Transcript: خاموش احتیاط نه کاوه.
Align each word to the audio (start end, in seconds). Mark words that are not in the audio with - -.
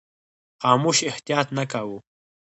خاموش 0.61 0.97
احتیاط 1.09 1.47
نه 1.57 1.63
کاوه. 1.71 1.99